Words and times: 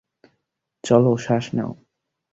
চলো, 0.83 1.11
শ্বাস 1.17 1.45
নাও। 1.55 1.71